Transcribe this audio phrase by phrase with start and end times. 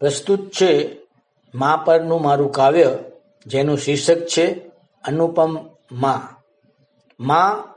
[0.00, 0.96] પ્રસ્તુત છે,
[1.54, 2.98] મા પરનું મારું કાવ્ય,
[3.46, 4.52] જેનું શીર્ષક છે,
[5.04, 6.36] અનુપમ મા.
[7.20, 7.74] મા,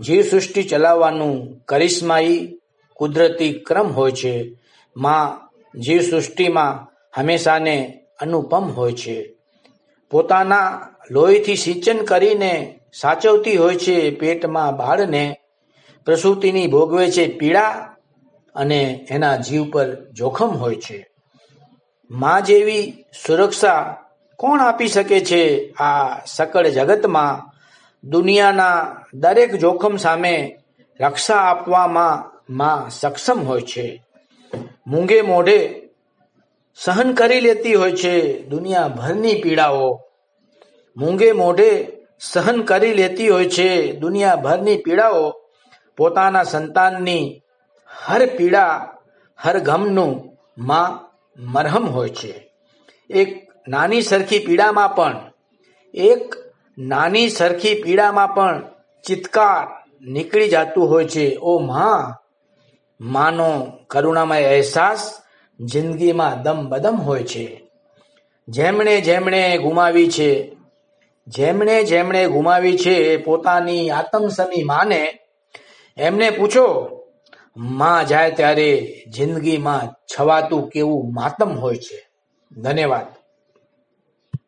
[0.00, 2.58] જીવસૃષ્ટિ ચલાવવાનું કરિશ્માઈ
[2.94, 4.56] કુદરતી ક્રમ હોય છે.
[4.96, 5.48] મા,
[5.78, 9.34] જીવસૃષ્ટિમાં હંમેશાને અનુપમ હોય છે.
[10.10, 15.36] પોતાના લોહીથી સિંચન કરીને સાચવતી હોય છે પેટમાં બાળને.
[16.04, 17.94] પ્રસૂતિની ભોગવે છે પીડા
[18.54, 21.13] અને એના જીવ પર જોખમ હોય છે.
[22.14, 23.96] માં જેવી સુરક્ષા
[24.36, 27.50] કોણ આપી શકે છે આ સકળ જગતમાં
[28.08, 30.56] દુનિયાના દરેક જોખમ સામે
[31.00, 34.04] રક્ષા આપવામાં માં સક્ષમ હોય છે.
[34.86, 35.82] મૂંગે મોઢે
[36.76, 40.00] સહન કરી લેતી હોય છે દુનિયાભરની પીડાઓ.
[40.96, 41.86] મૂંગે મોઢે
[42.20, 45.30] સહન કરી લેતી હોય છે દુનિયાભરની પીડાઓ.
[45.96, 47.42] પોતાના સંતાનની
[48.06, 48.94] હર પીડા,
[49.42, 52.52] હર ગમનું માં મરહમ હોય છે.
[53.10, 55.32] એક નાની સરખી પીડામાં પણ,
[55.94, 56.34] એક
[56.78, 58.62] નાની સરખી પીડામાં પણ
[59.06, 61.36] ચિત્કાર નીકળી જતું હોય છે.
[61.36, 62.24] ઓ માં,
[63.00, 65.22] માનો કરુણામય અહેસાસ
[65.60, 67.64] જિંદગીમાં દમ બદમ હોય છે.
[68.48, 70.56] જેમણે જેમણે ગુમાવી છે,
[71.26, 75.18] જેમણે જેમણે ગુમાવી છે પોતાની આતમસમી માને,
[75.96, 76.98] એમને પૂછો
[77.56, 78.68] માં જાય ત્યારે
[79.08, 82.10] જિંદગીમાં છવાતું કેવું માતમ હોય છે.
[82.52, 83.23] ધન્યવાદ.